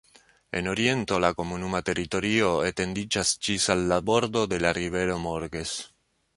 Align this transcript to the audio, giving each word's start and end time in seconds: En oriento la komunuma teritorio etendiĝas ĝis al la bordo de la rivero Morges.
En 0.59 0.69
oriento 0.71 1.19
la 1.25 1.29
komunuma 1.41 1.81
teritorio 1.91 2.49
etendiĝas 2.71 3.35
ĝis 3.49 3.69
al 3.77 3.87
la 3.95 4.01
bordo 4.11 4.45
de 4.55 4.63
la 4.67 4.75
rivero 4.83 5.23
Morges. 5.31 5.79